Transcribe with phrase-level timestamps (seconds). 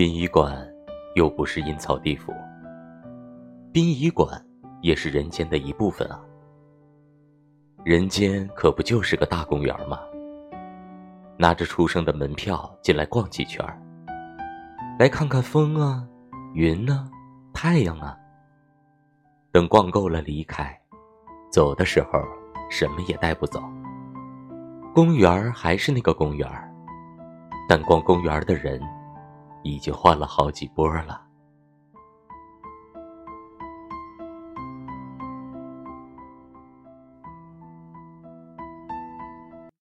[0.00, 0.66] 殡仪馆
[1.14, 2.32] 又不是阴曹地府，
[3.70, 4.42] 殡仪馆
[4.80, 6.18] 也是人间的一部分啊。
[7.84, 10.00] 人间可不就是个大公园吗？
[11.36, 13.62] 拿着出生的门票进来逛几圈
[14.98, 16.02] 来看看风啊、
[16.54, 17.06] 云啊、
[17.52, 18.16] 太阳啊。
[19.52, 20.74] 等逛够了离开，
[21.52, 22.12] 走的时候
[22.70, 23.62] 什么也带不走。
[24.94, 26.48] 公园还是那个公园
[27.68, 28.80] 但逛公园的人
[29.62, 31.29] 已经换了好几波了。